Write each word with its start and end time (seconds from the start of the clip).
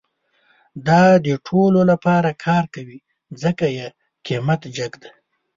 دا 0.87 1.03
د 1.25 1.27
ټولو 1.47 1.79
لپاره 1.91 2.29
کار 2.45 2.63
کوي، 2.75 2.99
ځکه 3.43 3.65
یې 3.77 3.87
قیمت 4.25 4.61
جیګ 4.75 4.93
ده 5.03 5.09